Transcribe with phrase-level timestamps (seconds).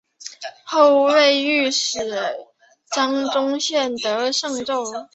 [0.65, 1.99] 后为御史
[2.91, 4.83] 张仲炘得知上奏。